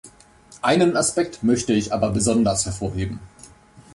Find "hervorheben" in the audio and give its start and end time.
2.65-3.19